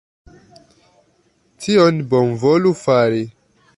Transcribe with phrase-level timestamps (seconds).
[1.65, 1.99] Tion...
[2.15, 3.25] Bonvolu fari...